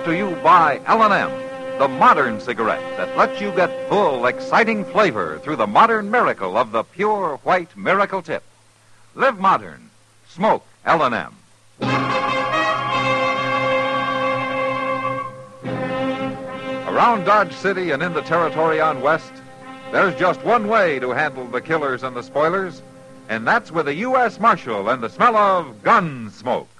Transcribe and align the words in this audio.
Brought 0.00 0.12
to 0.12 0.16
you 0.16 0.34
by 0.36 0.80
L&M, 0.86 1.78
the 1.78 1.86
modern 1.86 2.40
cigarette 2.40 2.96
that 2.96 3.18
lets 3.18 3.38
you 3.38 3.50
get 3.52 3.86
full, 3.90 4.24
exciting 4.24 4.82
flavor 4.82 5.38
through 5.40 5.56
the 5.56 5.66
modern 5.66 6.10
miracle 6.10 6.56
of 6.56 6.72
the 6.72 6.84
pure 6.84 7.36
white 7.42 7.76
miracle 7.76 8.22
tip. 8.22 8.42
Live 9.14 9.38
modern. 9.38 9.90
Smoke 10.26 10.64
L&M. 10.86 11.36
Around 16.88 17.24
Dodge 17.24 17.52
City 17.52 17.90
and 17.90 18.02
in 18.02 18.14
the 18.14 18.22
territory 18.22 18.80
on 18.80 19.02
West, 19.02 19.34
there's 19.92 20.18
just 20.18 20.40
one 20.44 20.66
way 20.66 20.98
to 20.98 21.10
handle 21.10 21.46
the 21.46 21.60
killers 21.60 22.04
and 22.04 22.16
the 22.16 22.22
spoilers, 22.22 22.80
and 23.28 23.46
that's 23.46 23.70
with 23.70 23.86
a 23.86 23.96
U.S. 23.96 24.40
Marshal 24.40 24.88
and 24.88 25.02
the 25.02 25.10
smell 25.10 25.36
of 25.36 25.82
gun 25.82 26.30
smoke. 26.30 26.79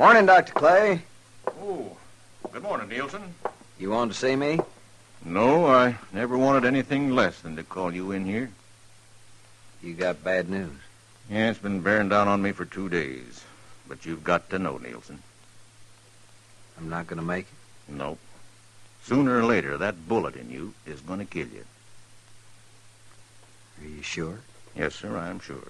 Morning, 0.00 0.24
Dr. 0.24 0.54
Clay. 0.54 1.02
Oh, 1.60 1.94
good 2.52 2.62
morning, 2.62 2.88
Nielsen. 2.88 3.20
You 3.78 3.90
wanted 3.90 4.14
to 4.14 4.18
see 4.18 4.34
me? 4.34 4.58
No, 5.26 5.66
I 5.66 5.98
never 6.10 6.38
wanted 6.38 6.64
anything 6.64 7.10
less 7.10 7.38
than 7.42 7.54
to 7.56 7.62
call 7.62 7.92
you 7.92 8.10
in 8.10 8.24
here. 8.24 8.50
You 9.82 9.92
got 9.92 10.24
bad 10.24 10.48
news. 10.48 10.72
Yeah, 11.28 11.50
it's 11.50 11.58
been 11.58 11.82
bearing 11.82 12.08
down 12.08 12.28
on 12.28 12.40
me 12.40 12.52
for 12.52 12.64
two 12.64 12.88
days. 12.88 13.44
But 13.86 14.06
you've 14.06 14.24
got 14.24 14.48
to 14.48 14.58
know, 14.58 14.78
Nielsen. 14.78 15.22
I'm 16.78 16.88
not 16.88 17.06
going 17.06 17.20
to 17.20 17.26
make 17.26 17.44
it. 17.44 17.92
No. 17.92 18.16
Sooner 19.04 19.38
or 19.38 19.44
later, 19.44 19.76
that 19.76 20.08
bullet 20.08 20.34
in 20.34 20.50
you 20.50 20.72
is 20.86 21.02
going 21.02 21.18
to 21.18 21.26
kill 21.26 21.48
you. 21.48 21.66
Are 23.82 23.86
you 23.86 24.00
sure? 24.00 24.38
Yes, 24.74 24.94
sir, 24.94 25.14
I'm 25.18 25.40
sure. 25.40 25.68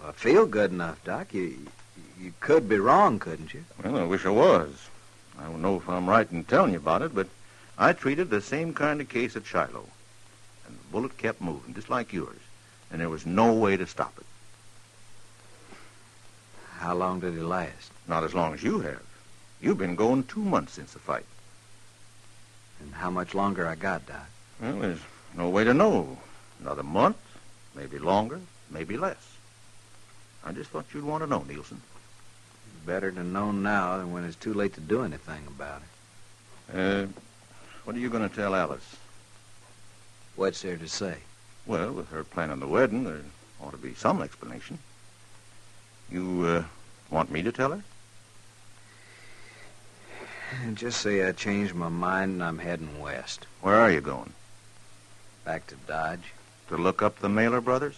Well, 0.00 0.08
I 0.08 0.12
feel 0.12 0.46
good 0.46 0.72
enough, 0.72 1.04
Doc. 1.04 1.34
You, 1.34 1.58
you 2.20 2.32
could 2.40 2.68
be 2.68 2.78
wrong, 2.78 3.18
couldn't 3.18 3.54
you? 3.54 3.64
Well, 3.82 3.98
I 3.98 4.04
wish 4.04 4.24
I 4.24 4.30
was. 4.30 4.88
I 5.38 5.44
don't 5.44 5.62
know 5.62 5.76
if 5.76 5.88
I'm 5.88 6.08
right 6.08 6.30
in 6.30 6.44
telling 6.44 6.72
you 6.72 6.78
about 6.78 7.02
it, 7.02 7.14
but 7.14 7.28
I 7.76 7.92
treated 7.92 8.30
the 8.30 8.40
same 8.40 8.72
kind 8.72 9.00
of 9.00 9.08
case 9.08 9.36
at 9.36 9.46
Shiloh. 9.46 9.88
And 10.66 10.78
the 10.78 10.92
bullet 10.92 11.18
kept 11.18 11.40
moving, 11.40 11.74
just 11.74 11.90
like 11.90 12.12
yours. 12.12 12.38
And 12.90 13.00
there 13.00 13.10
was 13.10 13.26
no 13.26 13.52
way 13.52 13.76
to 13.76 13.86
stop 13.86 14.14
it. 14.18 14.26
How 16.78 16.94
long 16.94 17.20
did 17.20 17.36
it 17.36 17.44
last? 17.44 17.90
Not 18.06 18.24
as 18.24 18.34
long 18.34 18.54
as 18.54 18.62
you 18.62 18.80
have. 18.80 19.02
You've 19.60 19.78
been 19.78 19.96
going 19.96 20.24
two 20.24 20.42
months 20.42 20.74
since 20.74 20.92
the 20.92 20.98
fight. 20.98 21.24
And 22.80 22.94
how 22.94 23.10
much 23.10 23.34
longer 23.34 23.66
I 23.66 23.74
got, 23.74 24.06
Doc? 24.06 24.28
Well, 24.60 24.78
there's 24.78 25.00
no 25.34 25.48
way 25.48 25.64
to 25.64 25.74
know. 25.74 26.18
Another 26.60 26.82
month, 26.82 27.16
maybe 27.74 27.98
longer, 27.98 28.40
maybe 28.70 28.96
less. 28.96 29.33
I 30.44 30.52
just 30.52 30.70
thought 30.70 30.84
you'd 30.92 31.04
want 31.04 31.22
to 31.22 31.26
know, 31.28 31.44
Nielsen. 31.48 31.80
Better 32.84 33.10
to 33.10 33.24
know 33.24 33.50
now 33.50 33.96
than 33.96 34.12
when 34.12 34.24
it's 34.24 34.36
too 34.36 34.52
late 34.52 34.74
to 34.74 34.80
do 34.80 35.02
anything 35.02 35.42
about 35.46 35.80
it. 35.80 36.78
Uh, 36.78 37.06
what 37.84 37.96
are 37.96 37.98
you 37.98 38.10
going 38.10 38.28
to 38.28 38.34
tell 38.34 38.54
Alice? 38.54 38.96
What's 40.36 40.62
there 40.62 40.76
to 40.76 40.88
say? 40.88 41.16
Well, 41.66 41.92
with 41.92 42.10
her 42.10 42.24
planning 42.24 42.60
the 42.60 42.66
wedding, 42.66 43.04
there 43.04 43.22
ought 43.62 43.70
to 43.70 43.78
be 43.78 43.94
some 43.94 44.20
explanation. 44.20 44.78
You 46.10 46.44
uh, 46.46 46.64
want 47.10 47.30
me 47.30 47.42
to 47.42 47.52
tell 47.52 47.70
her? 47.70 47.82
Just 50.74 51.00
say 51.00 51.26
I 51.26 51.32
changed 51.32 51.74
my 51.74 51.88
mind 51.88 52.32
and 52.32 52.44
I'm 52.44 52.58
heading 52.58 53.00
west. 53.00 53.46
Where 53.62 53.76
are 53.76 53.90
you 53.90 54.00
going? 54.00 54.32
Back 55.44 55.66
to 55.68 55.74
Dodge. 55.86 56.32
To 56.68 56.76
look 56.76 57.02
up 57.02 57.18
the 57.18 57.28
Mailer 57.28 57.60
brothers? 57.60 57.96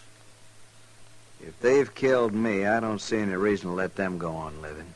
If 1.41 1.61
they've 1.61 1.95
killed 1.95 2.35
me, 2.35 2.67
I 2.67 2.81
don't 2.81 3.01
see 3.01 3.19
any 3.19 3.35
reason 3.35 3.71
to 3.71 3.75
let 3.75 3.97
them 3.97 4.19
go 4.19 4.33
on 4.35 4.61
living. 4.63 4.95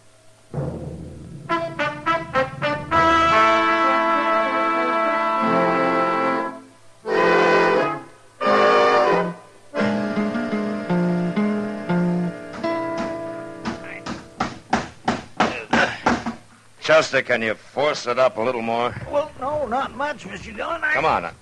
Chester, 16.91 17.23
can 17.23 17.41
you 17.41 17.55
force 17.55 18.09
it 18.09 18.19
up 18.19 18.37
a 18.37 18.41
little 18.41 18.63
more? 18.63 18.93
Well, 19.11 19.31
no, 19.39 19.65
not 19.69 19.95
much, 19.95 20.25
Mr. 20.25 20.55
Dillon. 20.57 20.83
I... 20.83 20.93
Come 20.93 21.05
on. 21.05 21.23
now. 21.23 21.33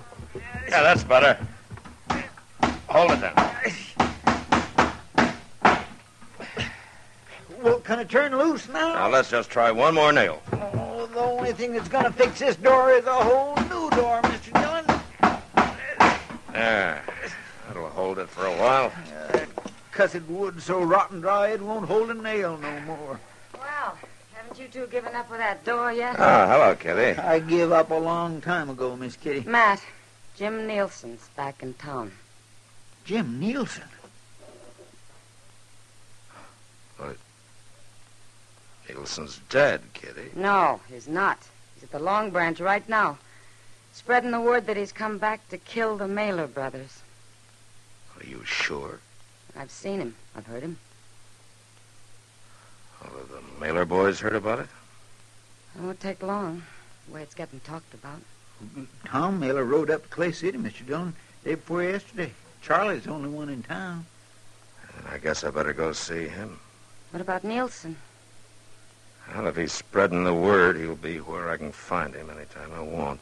Yeah, 0.68 0.82
that's 0.82 1.02
better. 1.02 1.38
Hold 2.88 3.12
it 3.12 3.20
then. 3.22 3.32
Well, 7.62 7.77
can 7.88 8.00
it 8.00 8.08
turn 8.10 8.36
loose 8.36 8.68
now? 8.68 8.92
Now, 8.92 9.08
let's 9.08 9.30
just 9.30 9.48
try 9.48 9.70
one 9.70 9.94
more 9.94 10.12
nail. 10.12 10.42
Oh, 10.52 11.06
the 11.06 11.20
only 11.20 11.54
thing 11.54 11.72
that's 11.72 11.88
going 11.88 12.04
to 12.04 12.12
fix 12.12 12.38
this 12.38 12.54
door 12.56 12.90
is 12.92 13.06
a 13.06 13.14
whole 13.14 13.56
new 13.62 13.88
door, 13.96 14.20
Mr. 14.24 14.52
Dillon. 14.52 14.84
There. 16.52 17.02
That'll 17.66 17.88
hold 17.88 18.18
it 18.18 18.28
for 18.28 18.44
a 18.44 18.52
while. 18.58 18.92
Uh, 18.92 19.32
that 19.32 19.48
cussed 19.90 20.20
wood 20.28 20.60
so 20.60 20.82
rotten 20.82 21.22
dry 21.22 21.48
it 21.48 21.62
won't 21.62 21.86
hold 21.86 22.10
a 22.10 22.14
nail 22.14 22.58
no 22.58 22.80
more. 22.80 23.18
Well, 23.54 23.96
haven't 24.34 24.58
you 24.60 24.68
two 24.68 24.86
given 24.88 25.14
up 25.14 25.30
with 25.30 25.38
that 25.38 25.64
door 25.64 25.90
yet? 25.90 26.16
Oh, 26.18 26.46
hello, 26.46 26.74
Kitty. 26.74 27.18
I 27.18 27.38
give 27.38 27.72
up 27.72 27.90
a 27.90 27.94
long 27.94 28.42
time 28.42 28.68
ago, 28.68 28.96
Miss 28.96 29.16
Kitty. 29.16 29.48
Matt, 29.48 29.82
Jim 30.36 30.66
Nielsen's 30.66 31.26
back 31.36 31.62
in 31.62 31.72
town. 31.72 32.12
Jim 33.06 33.40
Nielsen. 33.40 33.84
Nielsen's 38.88 39.40
dead, 39.48 39.82
Kitty. 39.92 40.30
No, 40.34 40.80
he's 40.88 41.08
not. 41.08 41.38
He's 41.74 41.84
at 41.84 41.90
the 41.90 41.98
Long 41.98 42.30
Branch 42.30 42.58
right 42.60 42.86
now, 42.88 43.18
spreading 43.92 44.30
the 44.30 44.40
word 44.40 44.66
that 44.66 44.76
he's 44.76 44.92
come 44.92 45.18
back 45.18 45.46
to 45.48 45.58
kill 45.58 45.96
the 45.96 46.08
Mailer 46.08 46.46
brothers. 46.46 47.02
Are 48.18 48.24
you 48.24 48.44
sure? 48.44 49.00
I've 49.56 49.70
seen 49.70 50.00
him. 50.00 50.16
I've 50.36 50.46
heard 50.46 50.62
him. 50.62 50.78
Well, 53.02 53.18
have 53.18 53.28
the 53.28 53.60
Mailer 53.60 53.84
boys 53.84 54.20
heard 54.20 54.34
about 54.34 54.60
it? 54.60 54.66
It 55.76 55.82
won't 55.82 56.00
take 56.00 56.22
long, 56.22 56.62
the 57.06 57.14
way 57.14 57.22
it's 57.22 57.34
getting 57.34 57.60
talked 57.60 57.94
about. 57.94 58.20
Tom 59.04 59.38
Mailer 59.38 59.64
rode 59.64 59.90
up 59.90 60.02
to 60.02 60.08
Clay 60.08 60.32
City, 60.32 60.58
Mr. 60.58 60.84
Dillon, 60.84 61.14
day 61.44 61.54
before 61.54 61.84
yesterday. 61.84 62.32
Charlie's 62.60 63.04
the 63.04 63.10
only 63.10 63.28
one 63.28 63.48
in 63.48 63.62
town. 63.62 64.04
I 65.08 65.18
guess 65.18 65.44
I 65.44 65.50
better 65.50 65.72
go 65.72 65.92
see 65.92 66.26
him. 66.26 66.58
What 67.12 67.20
about 67.20 67.44
Nielsen? 67.44 67.96
Well, 69.34 69.46
if 69.46 69.56
he's 69.56 69.72
spreading 69.72 70.24
the 70.24 70.34
word, 70.34 70.76
he'll 70.76 70.96
be 70.96 71.18
where 71.18 71.50
I 71.50 71.56
can 71.56 71.72
find 71.72 72.14
him 72.14 72.30
anytime 72.30 72.72
I 72.74 72.80
want. 72.80 73.20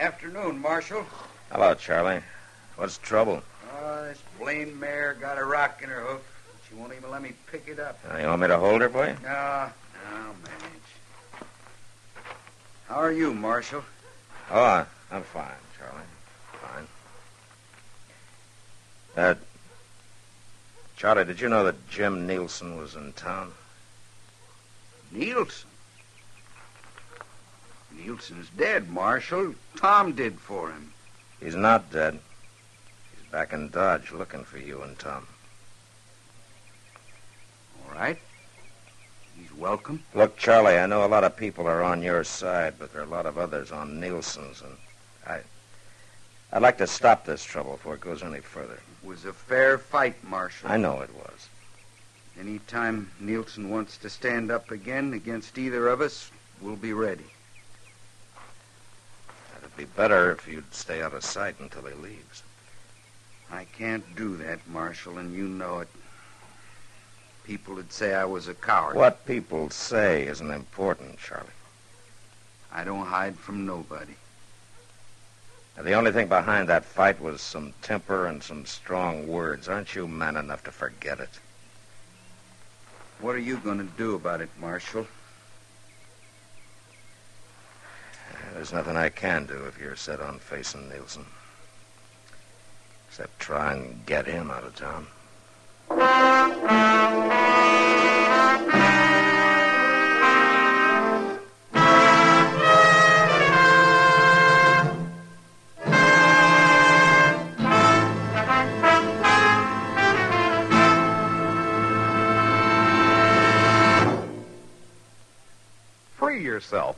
Afternoon, 0.00 0.58
Marshal. 0.58 1.04
Hello, 1.52 1.74
Charlie. 1.74 2.22
What's 2.76 2.96
the 2.96 3.04
trouble? 3.04 3.42
Oh, 3.76 4.04
this 4.04 4.22
blamed 4.38 4.80
mare 4.80 5.12
got 5.12 5.36
a 5.36 5.44
rock 5.44 5.82
in 5.82 5.90
her 5.90 6.00
hoof. 6.00 6.22
She 6.66 6.74
won't 6.74 6.94
even 6.94 7.10
let 7.10 7.20
me 7.20 7.34
pick 7.52 7.68
it 7.68 7.78
up. 7.78 7.98
Uh, 8.10 8.16
you 8.16 8.26
want 8.26 8.40
me 8.40 8.48
to 8.48 8.56
hold 8.56 8.80
her 8.80 8.88
for 8.88 9.06
you? 9.06 9.14
No, 9.22 9.28
no, 9.28 10.10
I'll 10.10 10.22
manage. 10.22 10.88
How 12.88 12.94
are 12.94 13.12
you, 13.12 13.34
Marshal? 13.34 13.84
Oh, 14.50 14.86
I'm 15.10 15.22
fine, 15.22 15.44
Charlie. 15.78 16.02
Fine. 16.62 16.86
Uh, 19.22 19.34
Charlie, 20.96 21.26
did 21.26 21.42
you 21.42 21.50
know 21.50 21.64
that 21.64 21.90
Jim 21.90 22.26
Nielsen 22.26 22.78
was 22.78 22.94
in 22.94 23.12
town? 23.12 23.52
Nielsen. 25.12 25.68
Nielsen's 27.96 28.48
dead, 28.56 28.90
Marshal. 28.90 29.54
Tom 29.76 30.12
did 30.12 30.38
for 30.38 30.70
him. 30.70 30.92
He's 31.40 31.56
not 31.56 31.90
dead. 31.90 32.18
He's 33.10 33.30
back 33.30 33.52
in 33.52 33.68
Dodge 33.70 34.12
looking 34.12 34.44
for 34.44 34.58
you 34.58 34.82
and 34.82 34.98
Tom. 34.98 35.26
All 37.84 37.94
right. 37.94 38.18
He's 39.38 39.52
welcome. 39.54 40.02
Look, 40.14 40.36
Charlie, 40.36 40.78
I 40.78 40.86
know 40.86 41.04
a 41.04 41.08
lot 41.08 41.24
of 41.24 41.36
people 41.36 41.66
are 41.66 41.82
on 41.82 42.02
your 42.02 42.24
side, 42.24 42.74
but 42.78 42.92
there 42.92 43.00
are 43.02 43.06
a 43.06 43.08
lot 43.08 43.26
of 43.26 43.38
others 43.38 43.72
on 43.72 43.98
Nielsen's, 43.98 44.60
and 44.60 44.76
I, 45.26 45.40
I'd 46.52 46.62
like 46.62 46.78
to 46.78 46.86
stop 46.86 47.24
this 47.24 47.42
trouble 47.42 47.72
before 47.72 47.94
it 47.94 48.00
goes 48.00 48.22
any 48.22 48.40
further. 48.40 48.74
It 49.02 49.06
was 49.06 49.24
a 49.24 49.32
fair 49.32 49.78
fight, 49.78 50.22
Marshal. 50.22 50.70
I 50.70 50.76
know 50.76 51.00
it 51.00 51.14
was. 51.14 51.48
Any 52.38 52.58
time 52.60 53.10
Nielsen 53.18 53.70
wants 53.70 53.96
to 53.98 54.10
stand 54.10 54.50
up 54.50 54.70
again 54.70 55.14
against 55.14 55.58
either 55.58 55.88
of 55.88 56.00
us, 56.00 56.30
we'll 56.60 56.76
be 56.76 56.92
ready. 56.92 57.24
It'd 59.76 59.88
be 59.88 59.96
better 59.96 60.32
if 60.32 60.46
you'd 60.48 60.74
stay 60.74 61.02
out 61.02 61.14
of 61.14 61.24
sight 61.24 61.56
until 61.60 61.82
he 61.82 61.94
leaves. 61.94 62.42
I 63.50 63.64
can't 63.64 64.16
do 64.16 64.36
that, 64.36 64.60
Marshal, 64.68 65.18
and 65.18 65.34
you 65.34 65.48
know 65.48 65.80
it. 65.80 65.88
People 67.44 67.74
would 67.74 67.92
say 67.92 68.14
I 68.14 68.24
was 68.24 68.46
a 68.46 68.54
coward. 68.54 68.94
What 68.94 69.26
people 69.26 69.70
say 69.70 70.26
isn't 70.26 70.50
important, 70.50 71.18
Charlie. 71.18 71.46
I 72.72 72.84
don't 72.84 73.06
hide 73.06 73.36
from 73.36 73.66
nobody. 73.66 74.14
Now, 75.76 75.82
the 75.82 75.94
only 75.94 76.12
thing 76.12 76.28
behind 76.28 76.68
that 76.68 76.84
fight 76.84 77.20
was 77.20 77.40
some 77.40 77.72
temper 77.82 78.26
and 78.26 78.42
some 78.42 78.66
strong 78.66 79.26
words. 79.26 79.68
Aren't 79.68 79.94
you 79.94 80.06
man 80.06 80.36
enough 80.36 80.62
to 80.64 80.70
forget 80.70 81.18
it? 81.18 81.30
What 83.20 83.34
are 83.34 83.38
you 83.38 83.58
going 83.58 83.78
to 83.78 83.96
do 83.96 84.14
about 84.14 84.40
it, 84.40 84.50
Marshal? 84.60 85.06
There's 88.54 88.72
nothing 88.72 88.96
I 88.96 89.08
can 89.08 89.46
do 89.46 89.64
if 89.66 89.78
you're 89.78 89.96
set 89.96 90.20
on 90.20 90.38
facing 90.38 90.88
Nielsen. 90.88 91.24
Except 93.08 93.38
try 93.38 93.72
and 93.72 94.04
get 94.06 94.26
him 94.26 94.50
out 94.50 94.64
of 94.64 94.76
town. 94.76 95.06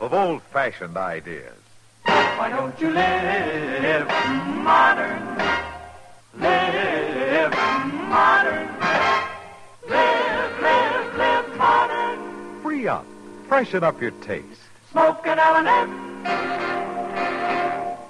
Of 0.02 0.12
old 0.12 0.42
fashioned 0.42 0.96
ideas. 0.96 1.54
Why 2.02 2.50
don't 2.50 2.78
you 2.80 2.90
live 2.90 4.08
modern? 4.64 5.22
Live 6.40 7.52
modern. 8.10 8.66
Live, 9.88 10.60
live, 10.60 11.16
live 11.16 11.56
modern. 11.56 12.62
Free 12.62 12.88
up. 12.88 13.06
Freshen 13.46 13.84
up 13.84 14.02
your 14.02 14.10
taste. 14.10 14.60
Smoke 14.90 15.24
an 15.24 15.38
L&M. 15.38 16.26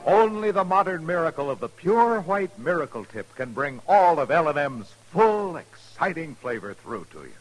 Only 0.06 0.50
the 0.50 0.64
modern 0.64 1.04
miracle 1.04 1.50
of 1.50 1.60
the 1.60 1.68
pure 1.68 2.22
white 2.22 2.58
miracle 2.58 3.04
tip 3.04 3.34
can 3.34 3.52
bring 3.52 3.82
all 3.86 4.18
of 4.18 4.30
L&M's 4.30 4.90
full, 5.10 5.58
exciting 5.58 6.36
flavor 6.36 6.72
through 6.72 7.04
to 7.12 7.18
you. 7.18 7.34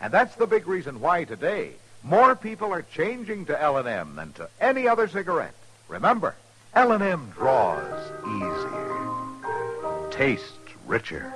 And 0.00 0.14
that's 0.14 0.34
the 0.36 0.46
big 0.46 0.66
reason 0.66 0.98
why 1.00 1.24
today 1.24 1.72
more 2.02 2.34
people 2.36 2.72
are 2.72 2.82
changing 2.82 3.46
to 3.46 3.60
L&M 3.60 4.16
than 4.16 4.32
to 4.34 4.48
any 4.60 4.86
other 4.88 5.08
cigarette. 5.08 5.54
Remember, 5.88 6.34
L&M 6.74 7.32
draws 7.34 8.10
easier, 8.26 10.10
tastes 10.10 10.52
richer, 10.86 11.32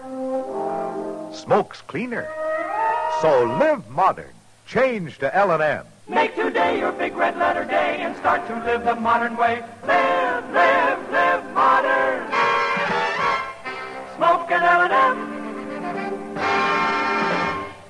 smokes 1.32 1.80
cleaner. 1.82 2.28
So 3.20 3.44
live 3.44 3.88
modern. 3.90 4.32
Change 4.66 5.18
to 5.18 5.34
L&M. 5.34 5.86
Make 6.08 6.34
today 6.34 6.78
your 6.78 6.92
big 6.92 7.14
red 7.14 7.36
letter 7.38 7.64
day 7.64 7.98
and 8.00 8.16
start 8.16 8.46
to 8.48 8.54
live 8.64 8.84
the 8.84 8.94
modern 8.94 9.36
way. 9.36 9.62
Live, 9.86 10.50
live, 10.50 11.10
live 11.10 11.54
modern. 11.54 12.26
Smoke 14.16 14.50
an 14.50 14.62
L&M. 14.62 15.32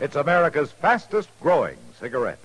It's 0.00 0.16
America's 0.16 0.72
fastest 0.72 1.28
growing 1.40 1.78
cigarette. 1.98 2.38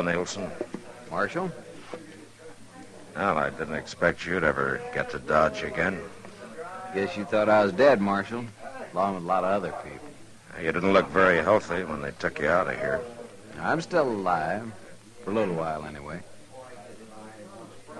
Hello, 0.00 0.12
Nielsen. 0.12 0.50
Marshal? 1.10 1.52
Well, 3.14 3.36
I 3.36 3.50
didn't 3.50 3.74
expect 3.74 4.24
you'd 4.24 4.44
ever 4.44 4.80
get 4.94 5.10
to 5.10 5.18
Dodge 5.18 5.62
again. 5.62 6.00
Guess 6.94 7.18
you 7.18 7.26
thought 7.26 7.50
I 7.50 7.62
was 7.62 7.74
dead, 7.74 8.00
Marshal, 8.00 8.46
along 8.94 9.16
with 9.16 9.24
a 9.24 9.26
lot 9.26 9.44
of 9.44 9.50
other 9.50 9.74
people. 9.84 10.08
You 10.58 10.72
didn't 10.72 10.94
look 10.94 11.06
very 11.10 11.42
healthy 11.42 11.84
when 11.84 12.00
they 12.00 12.12
took 12.12 12.38
you 12.38 12.48
out 12.48 12.68
of 12.68 12.76
here. 12.76 13.02
I'm 13.60 13.82
still 13.82 14.08
alive, 14.08 14.72
for 15.22 15.32
a 15.32 15.34
little 15.34 15.54
while 15.54 15.84
anyway. 15.84 16.20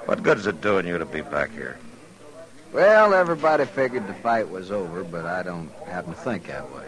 What 0.07 0.23
good 0.23 0.39
is 0.39 0.47
it 0.47 0.63
doing 0.63 0.87
you 0.87 0.97
to 0.97 1.05
be 1.05 1.21
back 1.21 1.51
here? 1.51 1.79
Well, 2.73 3.13
everybody 3.13 3.67
figured 3.67 4.09
the 4.09 4.15
fight 4.15 4.49
was 4.49 4.71
over, 4.71 5.05
but 5.05 5.27
I 5.27 5.43
don't 5.43 5.71
happen 5.87 6.15
to 6.15 6.19
think 6.21 6.47
that 6.47 6.75
way. 6.75 6.87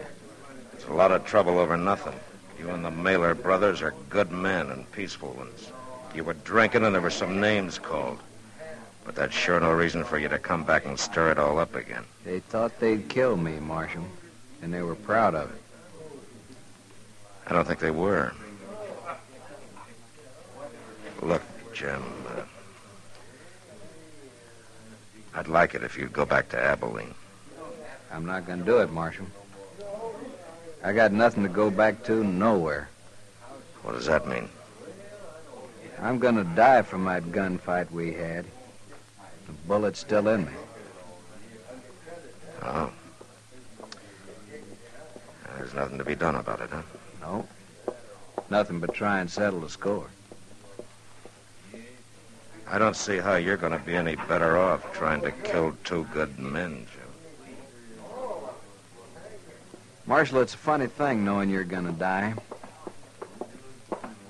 It's 0.73 0.85
a 0.85 0.93
lot 0.93 1.11
of 1.11 1.23
trouble 1.23 1.59
over 1.59 1.77
nothing. 1.77 2.19
You 2.63 2.69
and 2.69 2.85
the 2.85 2.91
Mailer 2.91 3.35
brothers 3.35 3.81
are 3.81 3.93
good 4.09 4.31
men 4.31 4.69
and 4.69 4.89
peaceful 4.93 5.33
ones. 5.33 5.69
You 6.15 6.23
were 6.23 6.33
drinking 6.33 6.85
and 6.85 6.95
there 6.95 7.01
were 7.01 7.09
some 7.09 7.41
names 7.41 7.77
called. 7.77 8.19
But 9.03 9.15
that's 9.15 9.35
sure 9.35 9.59
no 9.59 9.73
reason 9.73 10.05
for 10.05 10.17
you 10.17 10.29
to 10.29 10.39
come 10.39 10.63
back 10.63 10.85
and 10.85 10.97
stir 10.97 11.31
it 11.31 11.37
all 11.37 11.59
up 11.59 11.75
again. 11.75 12.05
They 12.23 12.39
thought 12.39 12.79
they'd 12.79 13.09
kill 13.09 13.35
me, 13.35 13.59
Marshal, 13.59 14.05
and 14.61 14.73
they 14.73 14.81
were 14.81 14.95
proud 14.95 15.35
of 15.35 15.51
it. 15.51 15.61
I 17.47 17.51
don't 17.51 17.67
think 17.67 17.79
they 17.79 17.91
were. 17.91 18.31
Look, 21.21 21.41
Jim, 21.73 22.01
uh, 22.29 22.43
I'd 25.35 25.49
like 25.49 25.75
it 25.75 25.83
if 25.83 25.97
you'd 25.97 26.13
go 26.13 26.25
back 26.25 26.47
to 26.49 26.61
Abilene. 26.61 27.13
I'm 28.09 28.25
not 28.25 28.45
going 28.45 28.59
to 28.59 28.65
do 28.65 28.77
it, 28.77 28.89
Marshal. 28.89 29.25
I 30.83 30.91
got 30.91 31.13
nothing 31.13 31.43
to 31.43 31.49
go 31.49 31.69
back 31.69 32.03
to 32.03 32.23
nowhere. 32.25 32.89
What 33.83 33.93
does 33.93 34.05
that 34.07 34.27
mean? 34.27 34.49
I'm 36.01 36.19
going 36.19 36.35
to 36.35 36.43
die 36.43 36.81
from 36.81 37.05
that 37.05 37.23
gunfight 37.31 37.89
we 37.89 38.11
had. 38.11 38.45
The 39.47 39.53
bullet's 39.65 39.99
still 39.99 40.27
in 40.27 40.45
me. 40.45 40.51
Oh. 42.61 42.91
There's 45.57 45.73
nothing 45.73 45.97
to 45.97 46.03
be 46.03 46.15
done 46.15 46.35
about 46.35 46.59
it, 46.59 46.69
huh? 46.69 46.81
No. 47.21 47.47
Nothing 48.49 48.79
but 48.79 48.93
try 48.93 49.19
and 49.19 49.31
settle 49.31 49.61
the 49.61 49.69
score. 49.69 50.09
I 52.67 52.77
don't 52.77 52.95
see 52.95 53.19
how 53.19 53.35
you're 53.35 53.57
going 53.57 53.71
to 53.71 53.85
be 53.85 53.95
any 53.95 54.15
better 54.15 54.57
off 54.57 54.91
trying 54.93 55.21
to 55.21 55.31
kill 55.31 55.77
two 55.85 56.05
good 56.13 56.37
men, 56.39 56.87
Jim. 56.91 57.02
Marshal, 60.05 60.41
it's 60.41 60.53
a 60.53 60.57
funny 60.57 60.87
thing 60.87 61.23
knowing 61.23 61.49
you're 61.49 61.63
gonna 61.63 61.93
die. 61.93 62.33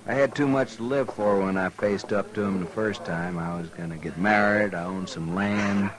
I 0.06 0.14
had 0.14 0.36
too 0.36 0.48
much 0.48 0.76
to 0.76 0.84
live 0.84 1.10
for 1.10 1.40
when 1.40 1.58
I 1.58 1.70
faced 1.70 2.14
up 2.14 2.32
to 2.36 2.44
him 2.44 2.60
the 2.60 2.68
first 2.68 3.04
time. 3.06 3.40
I 3.40 3.60
was 3.60 3.70
gonna 3.70 3.98
get 3.98 4.18
married, 4.18 4.76
I 4.76 4.84
owned 4.84 5.10
some 5.10 5.34
land. 5.34 5.90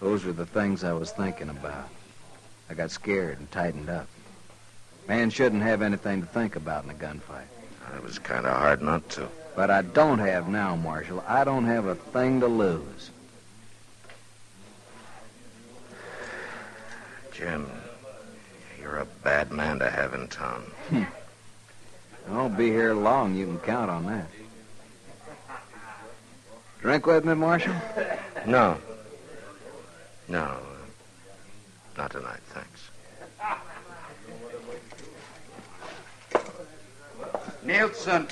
Those 0.00 0.24
were 0.24 0.32
the 0.32 0.44
things 0.44 0.84
I 0.84 0.92
was 0.92 1.10
thinking 1.12 1.48
about. 1.48 1.88
I 2.68 2.74
got 2.74 2.90
scared 2.90 3.38
and 3.38 3.50
tightened 3.50 3.88
up. 3.88 4.06
Man 5.08 5.30
shouldn't 5.30 5.62
have 5.62 5.80
anything 5.80 6.20
to 6.20 6.26
think 6.26 6.54
about 6.54 6.84
in 6.84 6.90
a 6.90 6.94
gunfight. 6.94 7.48
It 7.96 8.02
was 8.02 8.18
kind 8.18 8.44
of 8.44 8.54
hard 8.54 8.82
not 8.82 9.08
to. 9.10 9.28
But 9.56 9.70
I 9.70 9.80
don't 9.80 10.18
have 10.18 10.46
now, 10.46 10.76
Marshal. 10.76 11.24
I 11.26 11.44
don't 11.44 11.64
have 11.64 11.86
a 11.86 11.94
thing 11.94 12.40
to 12.40 12.46
lose. 12.46 13.10
Jim, 17.32 17.66
you're 18.88 18.98
a 19.00 19.04
bad 19.22 19.50
man 19.52 19.78
to 19.80 19.90
have 19.90 20.14
in 20.14 20.28
town. 20.28 20.64
I 20.92 21.06
won't 22.30 22.56
be 22.56 22.68
here 22.70 22.94
long. 22.94 23.34
You 23.34 23.44
can 23.46 23.58
count 23.60 23.90
on 23.90 24.06
that. 24.06 24.26
Drink 26.80 27.06
with 27.06 27.24
me, 27.24 27.34
Marshal? 27.34 27.74
No. 28.46 28.78
No. 30.28 30.42
uh, 30.42 30.56
Not 31.96 32.12
tonight, 32.12 32.40
thanks. 32.48 32.90
Nielsen. 37.64 38.28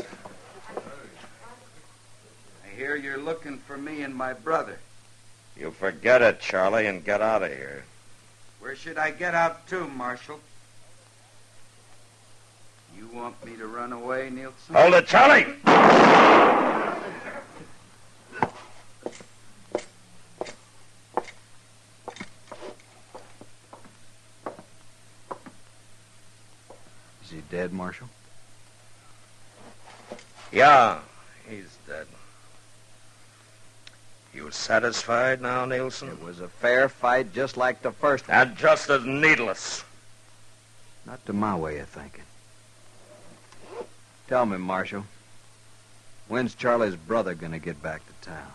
I 2.64 2.76
hear 2.76 2.96
you're 2.96 3.18
looking 3.18 3.58
for 3.58 3.76
me 3.76 4.02
and 4.02 4.14
my 4.14 4.32
brother. 4.32 4.78
You 5.56 5.70
forget 5.70 6.22
it, 6.22 6.40
Charlie, 6.40 6.86
and 6.86 7.04
get 7.04 7.20
out 7.20 7.42
of 7.42 7.50
here. 7.50 7.84
Where 8.60 8.74
should 8.74 8.98
I 8.98 9.10
get 9.10 9.34
out 9.34 9.66
to, 9.68 9.86
Marshal? 9.86 10.40
You 12.96 13.08
want 13.08 13.44
me 13.44 13.56
to 13.56 13.66
run 13.66 13.92
away, 13.92 14.30
Nielsen? 14.30 14.74
Hold 14.74 14.94
it, 14.94 15.06
Charlie! 15.06 15.46
Is 27.22 27.30
he 27.30 27.42
dead, 27.50 27.72
Marshal? 27.72 28.08
Yeah, 30.52 31.00
he's 31.48 31.76
dead. 31.86 32.06
You 34.36 34.50
satisfied 34.50 35.40
now, 35.40 35.64
Nielsen? 35.64 36.10
It 36.10 36.22
was 36.22 36.40
a 36.40 36.48
fair 36.48 36.90
fight, 36.90 37.32
just 37.32 37.56
like 37.56 37.80
the 37.80 37.90
first 37.90 38.28
one. 38.28 38.36
And 38.36 38.54
just 38.54 38.90
as 38.90 39.02
needless. 39.02 39.82
Not 41.06 41.24
to 41.24 41.32
my 41.32 41.56
way 41.56 41.78
of 41.78 41.88
thinking. 41.88 42.24
Tell 44.28 44.44
me, 44.44 44.58
Marshal, 44.58 45.06
when's 46.28 46.54
Charlie's 46.54 46.96
brother 46.96 47.34
gonna 47.34 47.58
get 47.58 47.82
back 47.82 48.02
to 48.06 48.12
town? 48.28 48.52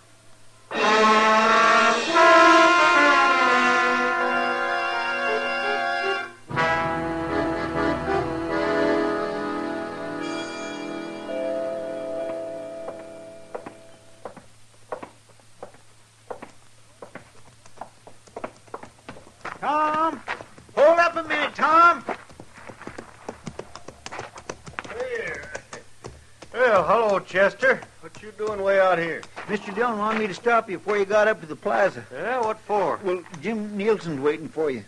Well, 26.72 26.86
hello, 26.86 27.20
Chester. 27.20 27.82
What 28.00 28.24
you 28.24 28.32
doing 28.32 28.64
way 28.64 28.80
out 28.80 28.98
here? 28.98 29.22
Mr. 29.48 29.76
Dillon 29.76 29.98
wanted 30.00 30.20
me 30.20 30.28
to 30.28 30.34
stop 30.34 30.70
you 30.70 30.78
before 30.78 30.98
you 30.98 31.04
got 31.04 31.28
up 31.28 31.42
to 31.42 31.46
the 31.46 31.58
plaza. 31.58 32.06
Yeah, 32.14 32.40
what 32.40 32.62
for? 32.62 32.98
Well, 33.04 33.22
Jim 33.42 33.76
Nielsen's 33.76 34.22
waiting 34.22 34.48
for 34.48 34.72
you. 34.72 34.86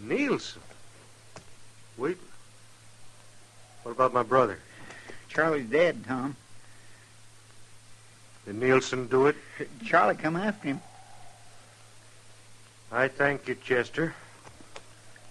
Nielsen. 0.00 0.60
Wait. 1.96 2.18
What 3.84 3.92
about 3.92 4.12
my 4.12 4.24
brother? 4.24 4.58
Charlie's 5.28 5.70
dead, 5.70 6.04
Tom. 6.04 6.34
Did 8.44 8.56
Nielsen 8.56 9.06
do 9.06 9.28
it? 9.28 9.36
Charlie 9.84 10.16
come 10.16 10.34
after 10.34 10.66
him. 10.66 10.80
I 12.90 13.06
thank 13.06 13.46
you, 13.46 13.54
Chester. 13.54 14.16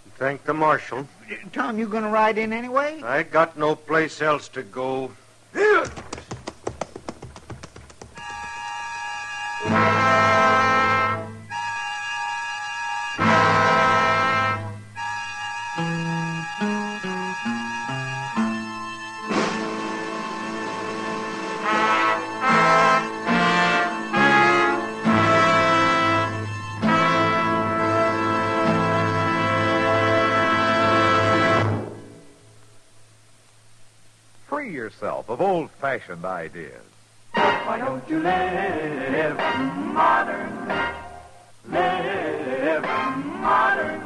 And 0.05 0.13
thank 0.13 0.45
the 0.45 0.53
marshal. 0.53 1.09
Tom, 1.53 1.77
you 1.77 1.88
gonna 1.88 2.09
ride 2.09 2.38
in 2.38 2.53
anyway? 2.53 3.01
I 3.03 3.23
got 3.23 3.57
no 3.57 3.75
place 3.75 4.21
else 4.21 4.47
to 4.50 4.63
go. 4.63 5.11
Of 35.31 35.39
old 35.39 35.71
fashioned 35.71 36.25
ideas. 36.25 36.83
Why 37.33 37.77
don't 37.79 38.03
you 38.09 38.19
live 38.19 39.38
modern? 39.93 40.67
Live 41.69 42.83
modern. 43.39 44.01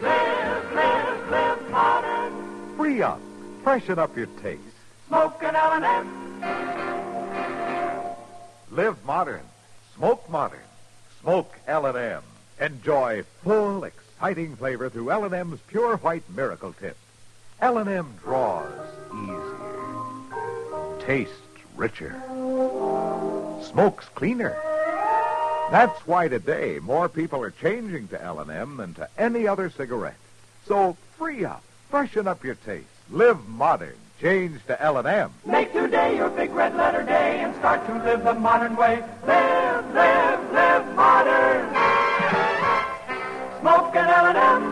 Live, 0.00 0.72
live, 0.74 1.30
live 1.30 1.70
modern. 1.70 2.76
Free 2.76 3.02
up. 3.02 3.20
Freshen 3.62 4.00
up 4.00 4.16
your 4.16 4.26
taste. 4.42 4.60
Smoke 5.06 5.40
an 5.44 5.54
L&M. 5.54 6.40
Live 8.72 9.04
modern. 9.04 9.46
Smoke 9.94 10.28
modern. 10.28 10.58
Smoke 11.20 11.54
L&M. 11.68 12.22
Enjoy 12.60 13.22
full, 13.44 13.84
exciting 13.84 14.56
flavor 14.56 14.90
through 14.90 15.12
L&M's 15.12 15.60
Pure 15.68 15.98
White 15.98 16.28
Miracle 16.34 16.74
Tip. 16.80 16.96
L&M 17.60 18.14
draws 18.24 18.72
easier. 19.14 19.59
Tastes 21.10 21.34
richer. 21.74 22.14
Smokes 23.62 24.06
cleaner. 24.14 24.56
That's 25.72 26.06
why 26.06 26.28
today 26.28 26.78
more 26.80 27.08
people 27.08 27.42
are 27.42 27.50
changing 27.50 28.06
to 28.08 28.22
L&M 28.22 28.76
than 28.76 28.94
to 28.94 29.08
any 29.18 29.48
other 29.48 29.70
cigarette. 29.70 30.14
So 30.68 30.96
free 31.18 31.44
up. 31.44 31.64
Freshen 31.88 32.28
up 32.28 32.44
your 32.44 32.54
taste. 32.54 32.86
Live 33.10 33.44
modern. 33.48 33.96
Change 34.20 34.64
to 34.68 34.80
L&M. 34.80 35.32
Make 35.44 35.72
today 35.72 36.14
your 36.14 36.30
big 36.30 36.52
red 36.52 36.76
letter 36.76 37.02
day 37.02 37.40
and 37.40 37.56
start 37.56 37.84
to 37.88 38.04
live 38.04 38.22
the 38.22 38.34
modern 38.34 38.76
way. 38.76 39.02
Live, 39.26 39.92
live, 39.92 40.52
live 40.52 40.94
modern. 40.94 41.70
Smoke 43.58 43.96
an 43.96 44.36
L&M. 44.36 44.62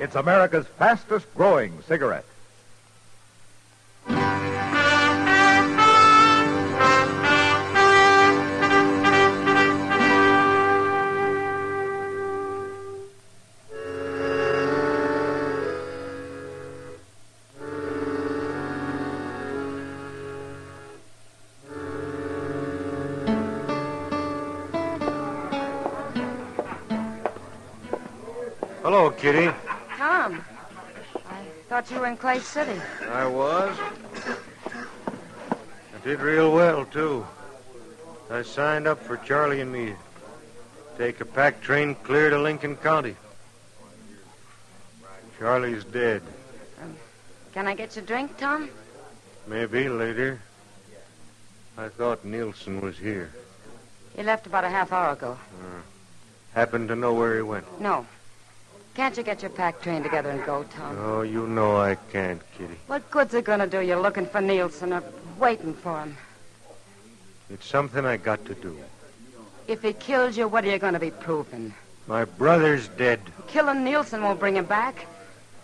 It's 0.00 0.14
America's 0.14 0.68
fastest 0.78 1.26
growing 1.34 1.82
cigarette. 1.88 2.24
Hello, 28.94 29.10
Kitty. 29.10 29.50
Tom, 29.96 30.44
I 31.28 31.42
thought 31.68 31.90
you 31.90 31.98
were 31.98 32.06
in 32.06 32.16
Clay 32.16 32.38
City. 32.38 32.80
I 33.10 33.26
was. 33.26 33.76
I 34.72 36.04
did 36.04 36.20
real 36.20 36.52
well, 36.52 36.84
too. 36.84 37.26
I 38.30 38.42
signed 38.42 38.86
up 38.86 39.02
for 39.02 39.16
Charlie 39.16 39.60
and 39.60 39.72
me. 39.72 39.94
Take 40.96 41.20
a 41.20 41.24
pack 41.24 41.60
train 41.60 41.96
clear 42.04 42.30
to 42.30 42.38
Lincoln 42.38 42.76
County. 42.76 43.16
Charlie's 45.40 45.82
dead. 45.82 46.22
Um, 46.80 46.94
can 47.52 47.66
I 47.66 47.74
get 47.74 47.96
you 47.96 48.02
a 48.02 48.04
drink, 48.04 48.36
Tom? 48.38 48.70
Maybe 49.48 49.88
later. 49.88 50.40
I 51.76 51.88
thought 51.88 52.24
Nielsen 52.24 52.80
was 52.80 52.96
here. 52.96 53.32
He 54.14 54.22
left 54.22 54.46
about 54.46 54.62
a 54.62 54.70
half 54.70 54.92
hour 54.92 55.14
ago. 55.14 55.36
Uh, 55.60 55.80
happened 56.54 56.86
to 56.90 56.94
know 56.94 57.12
where 57.12 57.34
he 57.34 57.42
went? 57.42 57.80
No. 57.80 58.06
Can't 58.94 59.16
you 59.16 59.24
get 59.24 59.42
your 59.42 59.50
pack 59.50 59.82
train 59.82 60.04
together 60.04 60.30
and 60.30 60.44
go, 60.44 60.62
Tom? 60.62 60.96
Oh, 61.00 61.22
you 61.22 61.48
know 61.48 61.76
I 61.76 61.96
can't, 62.12 62.40
Kitty. 62.56 62.76
What 62.86 63.10
good's 63.10 63.34
it 63.34 63.44
gonna 63.44 63.66
do 63.66 63.80
you 63.80 63.96
looking 63.96 64.24
for 64.24 64.40
Nielsen 64.40 64.92
or 64.92 65.02
waiting 65.36 65.74
for 65.74 65.98
him? 65.98 66.16
It's 67.50 67.66
something 67.66 68.06
I 68.06 68.16
got 68.16 68.44
to 68.46 68.54
do. 68.54 68.78
If 69.66 69.82
he 69.82 69.94
kills 69.94 70.36
you, 70.36 70.46
what 70.46 70.64
are 70.64 70.70
you 70.70 70.78
gonna 70.78 71.00
be 71.00 71.10
proving? 71.10 71.74
My 72.06 72.24
brother's 72.24 72.86
dead. 72.88 73.20
Killing 73.48 73.82
Nielsen 73.82 74.22
won't 74.22 74.38
bring 74.38 74.56
him 74.56 74.66
back. 74.66 75.06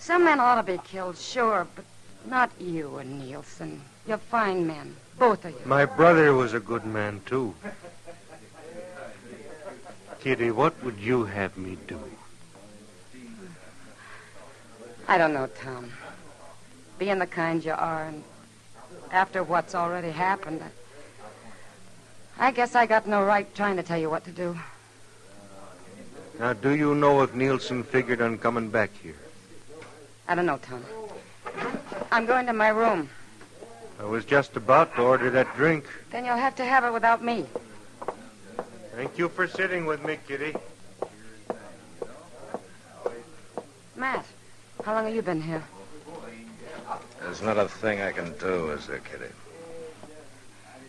Some 0.01 0.25
men 0.25 0.41
ought 0.41 0.57
to 0.57 0.63
be 0.65 0.79
killed, 0.83 1.17
sure, 1.17 1.69
but 1.77 1.85
not 2.27 2.51
you 2.59 2.97
and 2.97 3.21
Nielsen. 3.21 3.81
You're 4.09 4.19
fine 4.19 4.67
men, 4.67 4.97
both 5.19 5.45
of 5.45 5.53
you. 5.53 5.61
My 5.67 5.85
brother 5.85 6.35
was 6.35 6.53
a 6.53 6.61
good 6.61 6.85
man, 6.85 7.21
too. 7.27 7.55
Kitty, 10.21 10.51
what 10.51 10.83
would 10.83 10.99
you 10.99 11.27
have 11.27 11.57
me 11.57 11.79
do? 11.87 12.01
I 15.11 15.19
don't 15.19 15.35
know, 15.35 15.49
Tom. 15.49 15.90
Being 16.97 17.19
the 17.19 17.26
kind 17.26 17.64
you 17.64 17.73
are, 17.73 18.05
and 18.05 18.23
after 19.11 19.43
what's 19.43 19.75
already 19.75 20.12
happened, 20.12 20.62
I, 22.38 22.52
guess 22.52 22.76
I 22.76 22.87
got 22.87 23.09
no 23.09 23.25
right 23.25 23.52
trying 23.57 23.75
to 23.75 23.83
tell 23.83 23.99
you 23.99 24.09
what 24.09 24.23
to 24.26 24.31
do. 24.31 24.57
Now, 26.38 26.52
do 26.52 26.76
you 26.76 26.95
know 26.95 27.23
if 27.23 27.35
Nielsen 27.35 27.83
figured 27.83 28.21
on 28.21 28.38
coming 28.38 28.71
back 28.71 28.90
here? 29.02 29.17
I 30.29 30.37
don't 30.37 30.47
know, 30.47 30.59
Tom. 30.59 30.85
I'm 32.12 32.25
going 32.25 32.47
to 32.47 32.52
my 32.52 32.69
room. 32.69 33.09
I 33.99 34.05
was 34.05 34.25
just 34.25 34.55
about 34.55 34.95
to 34.95 35.02
order 35.02 35.29
that 35.31 35.57
drink. 35.57 35.87
Then 36.12 36.25
you'll 36.25 36.37
have 36.37 36.55
to 36.55 36.64
have 36.64 36.85
it 36.85 36.93
without 36.93 37.21
me. 37.21 37.47
Thank 38.95 39.19
you 39.19 39.29
for 39.29 39.49
sitting 39.49 39.87
with 39.87 40.05
me, 40.05 40.19
Kitty. 40.29 40.55
Matt, 43.97 44.25
how 44.83 44.95
long 44.95 45.05
have 45.05 45.15
you 45.15 45.23
been 45.23 45.43
here? 45.43 45.63
There's 47.21 47.43
not 47.43 47.59
a 47.59 47.69
thing 47.69 48.01
I 48.01 48.13
can 48.13 48.37
do, 48.39 48.71
is 48.71 48.87
there, 48.87 48.99
Kitty? 48.99 49.33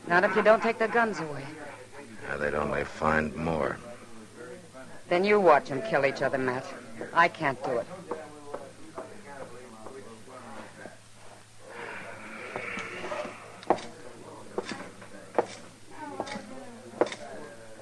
Not 0.07 0.23
if 0.23 0.35
you 0.35 0.41
don't 0.41 0.63
take 0.63 0.79
the 0.79 0.87
guns 0.87 1.19
away. 1.19 1.43
They'd 2.39 2.53
only 2.53 2.85
find 2.85 3.35
more. 3.35 3.77
Then 5.09 5.23
you 5.23 5.39
watch 5.39 5.69
them 5.69 5.81
kill 5.81 6.05
each 6.05 6.21
other, 6.21 6.37
Matt. 6.37 6.65
I 7.13 7.27
can't 7.27 7.61
do 7.63 7.79
it. 7.79 7.87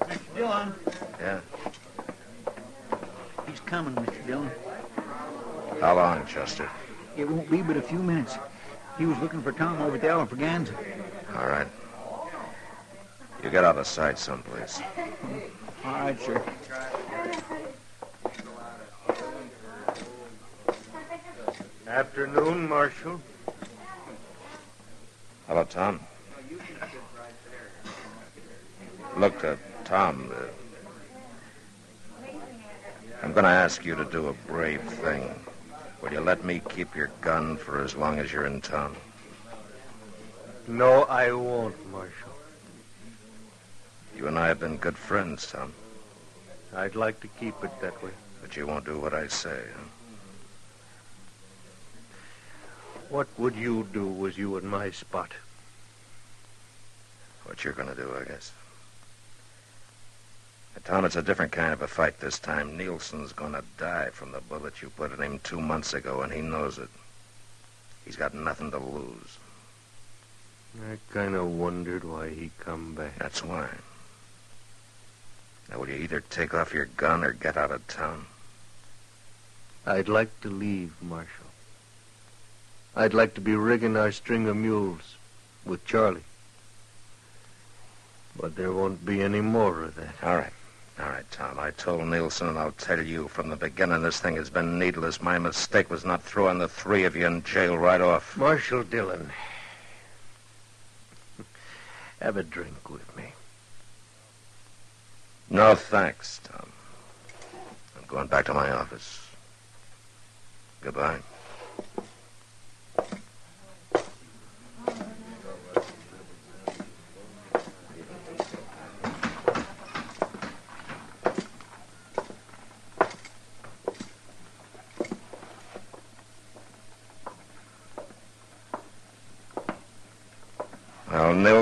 Mr. 0.00 0.34
Dillon. 0.34 0.74
Yeah? 1.20 1.40
He's 3.48 3.60
coming, 3.60 3.94
Mr. 3.94 4.26
Dillon. 4.26 4.50
How 5.80 5.94
long, 5.94 6.26
Chester? 6.26 6.68
It 7.16 7.26
won't 7.28 7.50
be 7.50 7.62
but 7.62 7.76
a 7.76 7.82
few 7.82 7.98
minutes. 8.00 8.36
He 8.98 9.06
was 9.06 9.18
looking 9.18 9.40
for 9.40 9.52
Tom 9.52 9.80
over 9.80 9.94
at 9.94 10.02
the 10.02 10.08
Alfraganza. 10.08 10.74
All 11.34 11.46
right. 11.46 11.66
You 13.42 13.48
get 13.48 13.64
out 13.64 13.78
of 13.78 13.86
sight 13.86 14.18
someplace. 14.18 14.82
All 15.84 15.92
right, 15.92 16.20
sir. 16.20 16.42
Afternoon, 21.86 22.68
Marshal. 22.68 23.20
Hello, 25.48 25.64
Tom. 25.64 26.00
Look, 29.16 29.42
uh, 29.42 29.56
Tom, 29.84 30.30
uh, 30.32 30.44
I'm 33.22 33.32
going 33.32 33.44
to 33.44 33.50
ask 33.50 33.84
you 33.84 33.94
to 33.96 34.04
do 34.04 34.28
a 34.28 34.32
brave 34.46 34.82
thing. 34.82 35.34
Will 36.00 36.12
you 36.12 36.20
let 36.20 36.44
me 36.44 36.62
keep 36.70 36.96
your 36.96 37.10
gun 37.20 37.56
for 37.56 37.82
as 37.82 37.94
long 37.94 38.18
as 38.18 38.32
you're 38.32 38.46
in 38.46 38.60
town? 38.60 38.96
No, 40.66 41.02
I 41.04 41.32
won't, 41.32 41.76
Marshal. 41.90 42.30
You 44.16 44.26
and 44.26 44.38
I 44.38 44.48
have 44.48 44.60
been 44.60 44.76
good 44.76 44.96
friends, 44.96 45.46
Tom, 45.46 45.72
I'd 46.74 46.94
like 46.94 47.20
to 47.20 47.28
keep 47.28 47.54
it 47.64 47.70
that 47.80 48.02
way. 48.02 48.10
but 48.40 48.56
you 48.56 48.66
won't 48.66 48.84
do 48.84 48.98
what 48.98 49.12
I 49.12 49.28
say. 49.28 49.62
Huh? 49.74 49.82
What 53.08 53.26
would 53.38 53.56
you 53.56 53.86
do 53.92 54.06
was 54.06 54.38
you 54.38 54.56
in 54.56 54.66
my 54.66 54.90
spot? 54.90 55.32
What 57.44 57.64
you're 57.64 57.72
going 57.72 57.88
to 57.88 57.94
do, 57.94 58.14
I 58.18 58.24
guess. 58.24 58.52
Tom, 60.84 61.04
it's 61.04 61.16
a 61.16 61.22
different 61.22 61.52
kind 61.52 61.72
of 61.72 61.82
a 61.82 61.86
fight 61.86 62.20
this 62.20 62.38
time. 62.38 62.76
Nielsen's 62.76 63.32
going 63.32 63.52
to 63.52 63.62
die 63.78 64.08
from 64.12 64.32
the 64.32 64.40
bullet 64.40 64.80
you 64.80 64.90
put 64.90 65.12
in 65.12 65.22
him 65.22 65.38
two 65.40 65.60
months 65.60 65.92
ago, 65.94 66.22
and 66.22 66.32
he 66.32 66.40
knows 66.40 66.78
it. 66.78 66.88
He's 68.04 68.16
got 68.16 68.34
nothing 68.34 68.70
to 68.70 68.78
lose. 68.78 69.38
I 70.78 70.98
kind 71.12 71.34
of 71.34 71.46
wondered 71.46 72.04
why 72.04 72.30
he 72.30 72.50
come 72.60 72.94
back. 72.94 73.18
That's 73.18 73.44
why. 73.44 73.68
Now, 75.68 75.78
will 75.78 75.88
you 75.88 75.96
either 75.96 76.20
take 76.20 76.54
off 76.54 76.74
your 76.74 76.86
gun 76.86 77.24
or 77.24 77.32
get 77.32 77.56
out 77.56 77.70
of 77.70 77.86
town? 77.86 78.26
I'd 79.86 80.08
like 80.08 80.40
to 80.40 80.48
leave, 80.48 80.94
Marshal. 81.00 81.46
I'd 82.96 83.14
like 83.14 83.34
to 83.34 83.40
be 83.40 83.54
rigging 83.54 83.96
our 83.96 84.12
string 84.12 84.48
of 84.48 84.56
mules 84.56 85.16
with 85.64 85.84
Charlie. 85.84 86.24
But 88.36 88.56
there 88.56 88.72
won't 88.72 89.04
be 89.04 89.22
any 89.22 89.40
more 89.40 89.84
of 89.84 89.94
that. 89.96 90.14
All 90.22 90.36
right. 90.36 90.52
All 91.02 91.08
right, 91.08 91.30
Tom. 91.30 91.58
I 91.58 91.70
told 91.70 92.06
Nielsen, 92.06 92.48
and 92.48 92.58
I'll 92.58 92.72
tell 92.72 93.00
you 93.00 93.28
from 93.28 93.48
the 93.48 93.56
beginning 93.56 94.02
this 94.02 94.20
thing 94.20 94.36
has 94.36 94.50
been 94.50 94.78
needless. 94.78 95.22
My 95.22 95.38
mistake 95.38 95.88
was 95.88 96.04
not 96.04 96.22
throwing 96.22 96.58
the 96.58 96.68
three 96.68 97.04
of 97.04 97.16
you 97.16 97.26
in 97.26 97.42
jail 97.42 97.78
right 97.78 98.00
off. 98.00 98.36
Marshal 98.36 98.82
Dillon, 98.82 99.30
have 102.20 102.36
a 102.36 102.42
drink 102.42 102.90
with 102.90 103.16
me. 103.16 103.24
No 105.48 105.74
thanks, 105.74 106.38
Tom. 106.44 106.70
I'm 107.96 108.06
going 108.06 108.26
back 108.26 108.44
to 108.46 108.54
my 108.54 108.70
office. 108.70 109.26
Goodbye. 110.82 111.20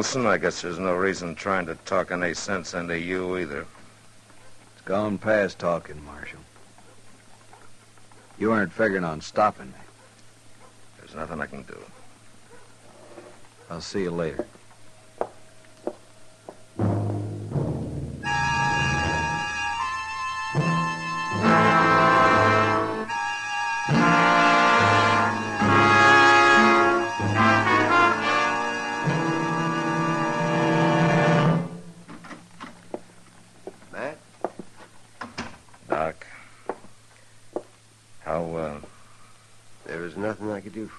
Well, 0.09 0.23
Nielsen, 0.23 0.33
I 0.33 0.39
guess 0.39 0.63
there's 0.63 0.79
no 0.79 0.95
reason 0.95 1.35
trying 1.35 1.67
to 1.67 1.75
talk 1.85 2.11
any 2.11 2.33
sense 2.33 2.73
into 2.73 2.99
you 2.99 3.37
either. 3.37 3.67
It's 4.73 4.85
gone 4.87 5.19
past 5.19 5.59
talking, 5.59 6.03
Marshal. 6.03 6.39
You 8.39 8.53
aren't 8.53 8.73
figuring 8.73 9.05
on 9.05 9.21
stopping 9.21 9.67
me. 9.67 9.85
There's 10.97 11.15
nothing 11.15 11.43
I 11.43 11.47
can 11.47 11.63
do. 11.65 11.77
I'll 13.69 13.83
see 13.83 14.05
you 14.05 14.11
later. 14.11 14.47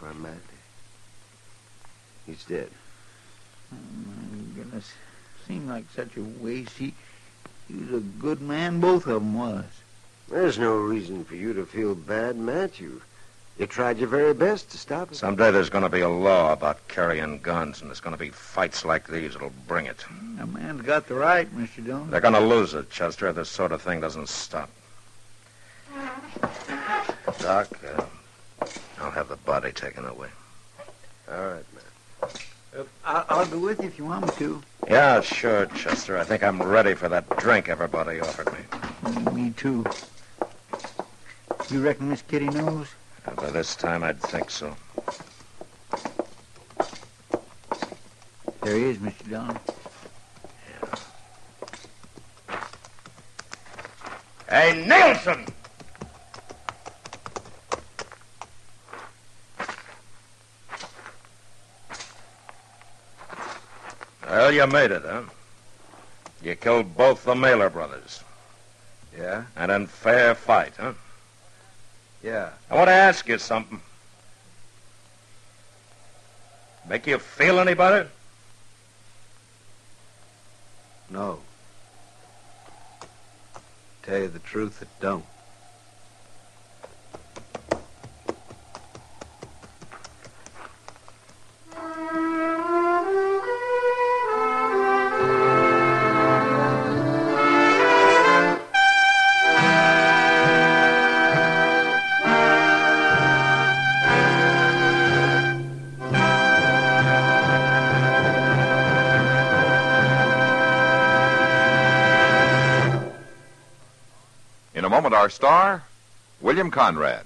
Nothing 0.02 0.26
I 0.26 0.30
could 0.30 0.30
do 0.30 0.30
for 0.30 0.30
him, 0.30 0.34
Matt. 0.34 0.42
He's 2.26 2.44
dead. 2.46 2.70
Oh, 3.74 3.78
my 4.06 4.56
goodness. 4.56 4.92
Seemed 5.48 5.70
like 5.70 5.86
such 5.96 6.18
a 6.18 6.22
waste. 6.44 6.78
He, 6.78 6.94
he 7.68 7.76
was 7.76 7.94
a 7.94 8.00
good 8.00 8.42
man, 8.42 8.80
both 8.80 9.08
of 9.08 9.16
them 9.16 9.34
was. 9.38 9.66
There's 10.30 10.60
no 10.60 10.78
reason 10.78 11.26
for 11.26 11.36
you 11.36 11.54
to 11.54 11.66
feel 11.66 11.96
bad, 11.96 12.38
Matt. 12.38 12.80
You, 12.80 13.02
you 13.58 13.66
tried 13.66 13.98
your 13.98 14.08
very 14.08 14.34
best 14.34 14.70
to 14.72 14.78
stop 14.78 15.12
it. 15.12 15.16
someday 15.16 15.50
there's 15.52 15.72
going 15.72 15.84
to 15.84 15.90
be 15.90 16.02
a 16.02 16.10
law 16.10 16.54
about 16.54 16.88
carrying 16.88 17.40
guns, 17.40 17.82
and 17.82 17.90
there's 17.90 18.00
going 18.00 18.16
to 18.16 18.20
be 18.20 18.30
fights 18.30 18.86
like 18.86 19.08
these 19.08 19.34
that'll 19.34 19.52
bring 19.68 19.88
it. 19.88 20.06
A 20.40 20.46
man's 20.46 20.84
got 20.84 21.08
the 21.08 21.16
right, 21.16 21.52
Mr. 21.58 21.84
Dillon. 21.84 22.12
They're 22.12 22.22
going 22.22 22.36
to 22.36 22.40
lose 22.40 22.76
it, 22.76 22.92
Chester, 22.92 23.28
if 23.28 23.36
this 23.36 23.50
sort 23.50 23.72
of 23.72 23.82
thing 23.82 24.00
doesn't 24.02 24.30
stop. 24.30 24.70
Doc, 27.40 27.70
uh, 27.98 28.04
I'll 29.10 29.16
have 29.16 29.30
the 29.30 29.38
body 29.38 29.72
taken 29.72 30.06
away. 30.06 30.28
All 31.32 31.48
right, 31.48 31.66
man. 31.74 32.32
Uh, 32.78 32.84
I, 33.04 33.26
I'll 33.28 33.48
go 33.48 33.58
with 33.58 33.82
you 33.82 33.88
if 33.88 33.98
you 33.98 34.06
want 34.06 34.28
me 34.28 34.32
to. 34.38 34.62
Yeah, 34.88 35.20
sure, 35.22 35.66
Chester. 35.66 36.16
I 36.16 36.24
think 36.24 36.44
I'm 36.44 36.62
ready 36.62 36.94
for 36.94 37.10
that 37.10 37.28
drink 37.40 37.70
everybody 37.70 38.20
offered 38.20 38.54
me. 38.54 39.34
Me 39.34 39.50
too. 39.58 39.84
You 41.72 41.82
reckon 41.82 42.10
Miss 42.10 42.22
Kitty 42.22 42.50
knows? 42.50 42.90
Uh, 43.26 43.34
by 43.34 43.50
this 43.50 43.76
time, 43.76 44.04
I'd 44.04 44.22
think 44.22 44.52
so. 44.52 44.76
There 48.62 48.76
he 48.76 48.84
is, 48.84 48.98
Mr. 48.98 49.28
Dillon. 49.28 49.60
Hey, 54.48 54.86
Nielsen! 54.88 55.48
Well, 64.50 64.56
you 64.56 64.66
made 64.66 64.90
it, 64.90 65.04
huh? 65.06 65.22
You 66.42 66.56
killed 66.56 66.98
both 66.98 67.24
the 67.24 67.36
Mailer 67.36 67.70
brothers. 67.70 68.24
Yeah? 69.16 69.44
And 69.56 69.72
in 69.72 69.86
fair 69.86 70.34
fight, 70.34 70.74
huh? 70.80 70.94
Yeah. 72.24 72.50
I 72.68 72.76
want 72.76 72.88
to 72.88 72.94
ask 72.94 73.28
you 73.28 73.38
something. 73.38 73.80
Make 76.90 77.06
you 77.06 77.20
feel 77.20 77.60
any 77.60 77.76
better? 77.76 78.10
No. 81.12 81.42
Tell 84.02 84.18
you 84.18 84.30
the 84.30 84.40
truth, 84.40 84.82
it 84.82 84.88
don't. 85.00 85.26
Our 115.30 115.32
star, 115.32 115.84
William 116.42 116.72
Conrad. 116.72 117.24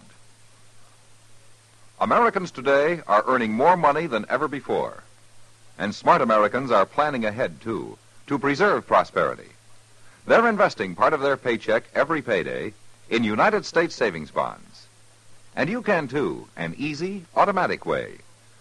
Americans 2.01 2.51
today 2.51 2.99
are 3.07 3.23
earning 3.27 3.53
more 3.53 3.77
money 3.77 4.07
than 4.07 4.25
ever 4.27 4.49
before. 4.49 5.03
And 5.79 5.95
smart 5.95 6.21
Americans 6.21 6.69
are 6.69 6.85
planning 6.85 7.23
ahead, 7.23 7.61
too, 7.61 7.97
to 8.27 8.37
preserve 8.37 8.85
prosperity. 8.85 9.51
They're 10.27 10.49
investing 10.49 10.95
part 10.95 11.13
of 11.13 11.21
their 11.21 11.37
paycheck 11.37 11.85
every 11.95 12.21
payday 12.21 12.73
in 13.09 13.23
United 13.23 13.63
States 13.65 13.95
savings 13.95 14.31
bonds. 14.31 14.85
And 15.55 15.69
you 15.69 15.81
can, 15.81 16.09
too, 16.09 16.49
an 16.57 16.75
easy, 16.77 17.23
automatic 17.37 17.85
way, 17.85 18.15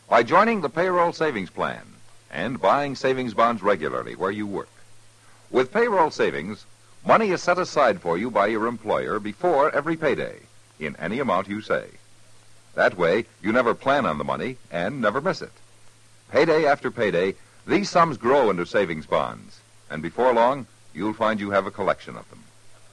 by 0.08 0.22
joining 0.22 0.60
the 0.60 0.70
payroll 0.70 1.12
savings 1.12 1.50
plan 1.50 1.82
and 2.30 2.60
buying 2.60 2.94
savings 2.94 3.34
bonds 3.34 3.60
regularly 3.60 4.14
where 4.14 4.30
you 4.30 4.46
work. 4.46 4.70
With 5.50 5.72
payroll 5.72 6.12
savings, 6.12 6.64
Money 7.04 7.30
is 7.32 7.42
set 7.42 7.58
aside 7.58 8.00
for 8.00 8.16
you 8.16 8.30
by 8.30 8.46
your 8.46 8.68
employer 8.68 9.18
before 9.18 9.74
every 9.74 9.96
payday, 9.96 10.38
in 10.78 10.94
any 10.96 11.18
amount 11.18 11.48
you 11.48 11.60
say. 11.60 11.86
That 12.74 12.96
way, 12.96 13.26
you 13.42 13.50
never 13.50 13.74
plan 13.74 14.06
on 14.06 14.18
the 14.18 14.24
money 14.24 14.56
and 14.70 15.00
never 15.00 15.20
miss 15.20 15.42
it. 15.42 15.50
Payday 16.30 16.64
after 16.64 16.92
payday, 16.92 17.34
these 17.66 17.90
sums 17.90 18.16
grow 18.16 18.50
into 18.50 18.64
savings 18.64 19.04
bonds, 19.04 19.58
and 19.90 20.00
before 20.00 20.32
long, 20.32 20.66
you'll 20.94 21.12
find 21.12 21.40
you 21.40 21.50
have 21.50 21.66
a 21.66 21.72
collection 21.72 22.16
of 22.16 22.28
them. 22.30 22.44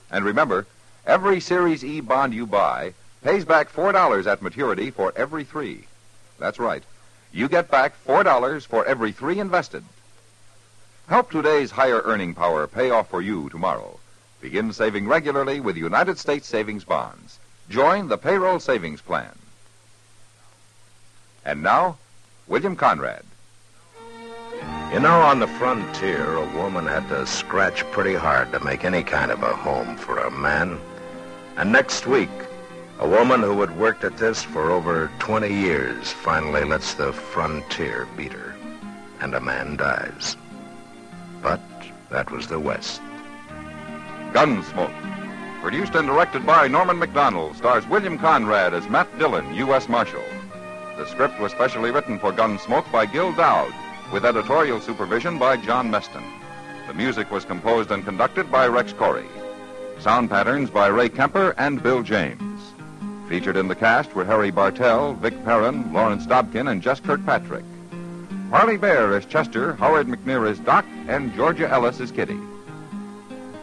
And 0.10 0.26
remember, 0.26 0.66
every 1.06 1.40
Series 1.40 1.86
E 1.86 2.02
bond 2.02 2.34
you 2.34 2.48
buy 2.48 2.96
pays 3.24 3.46
back 3.46 3.72
$4 3.72 4.26
at 4.26 4.42
maturity 4.42 4.90
for 4.90 5.14
every 5.16 5.44
three. 5.44 5.84
That's 6.40 6.58
right. 6.58 6.84
You 7.32 7.48
get 7.48 7.70
back 7.70 7.94
$4 8.08 8.66
for 8.66 8.84
every 8.86 9.12
three 9.12 9.40
invested. 9.40 9.84
Help 11.08 11.30
today's 11.30 11.72
higher 11.72 12.02
earning 12.04 12.34
power 12.34 12.66
pay 12.68 12.90
off 12.90 13.10
for 13.10 13.22
you 13.22 13.50
tomorrow. 13.50 13.99
Begin 14.42 14.72
saving 14.72 15.08
regularly 15.08 15.60
with 15.60 15.76
United 15.76 16.18
States 16.18 16.48
savings 16.48 16.84
bonds. 16.84 17.40
Join 17.70 18.08
the 18.08 18.18
payroll 18.18 18.60
savings 18.60 19.02
plan. 19.02 19.38
And 21.46 21.62
now, 21.62 21.98
William 22.48 22.76
Conrad. 22.76 23.24
You 24.94 25.00
know, 25.00 25.22
on 25.22 25.40
the 25.40 25.48
frontier, 25.48 26.36
a 26.36 26.58
woman 26.58 26.86
had 26.86 27.08
to 27.10 27.28
scratch 27.28 27.84
pretty 27.92 28.16
hard 28.16 28.52
to 28.52 28.64
make 28.64 28.86
any 28.86 29.04
kind 29.04 29.30
of 29.30 29.44
a 29.44 29.56
home 29.56 29.98
for 29.98 30.18
a 30.18 30.32
man. 30.32 30.80
And 31.58 31.72
next 31.72 32.08
week, 32.08 32.30
a 33.00 33.08
woman 33.08 33.42
who 33.42 33.62
had 33.62 33.78
worked 33.78 34.04
at 34.04 34.18
this 34.18 34.44
for 34.44 34.72
over 34.72 35.12
20 35.20 35.54
years 35.54 36.12
finally 36.12 36.64
lets 36.64 36.96
the 36.96 37.14
frontier 37.14 38.08
beat 38.18 38.34
her, 38.34 38.56
and 39.22 39.36
a 39.36 39.40
man 39.40 39.76
dies. 39.78 40.36
But 41.42 41.62
that 42.10 42.32
was 42.32 42.48
the 42.48 42.60
West. 42.60 43.02
Gunsmoke. 44.34 44.94
Produced 45.62 45.96
and 45.96 46.08
directed 46.08 46.46
by 46.46 46.68
Norman 46.68 47.00
Macdonnell, 47.00 47.56
stars 47.56 47.88
William 47.88 48.18
Conrad 48.18 48.74
as 48.74 48.88
Matt 48.88 49.08
Dillon, 49.18 49.54
U.S. 49.56 49.90
Marshal. 49.90 50.24
The 50.98 51.08
script 51.08 51.40
was 51.40 51.52
specially 51.52 51.92
written 51.92 52.20
for 52.20 52.32
Gunsmoke 52.32 52.92
by 52.92 53.06
Gil 53.06 53.34
Doud, 53.34 53.74
with 54.14 54.26
editorial 54.26 54.80
supervision 54.82 55.40
by 55.40 55.58
John 55.58 55.90
Meston. 55.90 56.24
The 56.88 56.94
music 56.94 57.32
was 57.32 57.44
composed 57.44 57.92
and 57.92 58.06
conducted 58.06 58.52
by 58.52 58.68
Rex 58.68 58.94
Koury. 58.94 59.28
Sound 60.00 60.30
patterns 60.30 60.70
by 60.70 60.88
Ray 60.88 61.10
Kemper 61.10 61.54
and 61.58 61.82
Bill 61.82 62.04
James. 62.04 62.62
Featured 63.28 63.58
in 63.58 63.68
the 63.68 63.76
cast 63.76 64.16
were 64.16 64.26
Harry 64.26 64.52
Bartell, 64.52 65.14
Vic 65.16 65.34
Perrin, 65.44 65.92
Lawrence 65.92 66.26
Dobkin, 66.26 66.72
and 66.72 66.82
Jess 66.82 67.00
Kirkpatrick. 67.00 67.66
Parley 68.50 68.78
Baer 68.78 69.18
is 69.18 69.26
Chester, 69.26 69.74
Howard 69.76 70.08
McNear 70.08 70.50
is 70.50 70.60
Doc, 70.60 70.86
and 71.08 71.34
Georgia 71.36 71.70
Ellis 71.70 72.00
is 72.00 72.12
Kitty. 72.12 72.40